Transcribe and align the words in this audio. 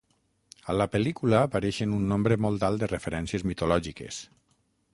A 0.71 0.75
la 0.81 0.87
pel·lícula 0.93 1.41
apareixen 1.49 1.93
un 1.97 2.09
nombre 2.13 2.37
molt 2.45 2.65
alt 2.69 2.85
de 2.85 2.89
referències 2.93 3.49
mitològiques. 3.51 4.23